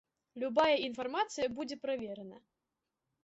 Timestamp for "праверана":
1.83-2.37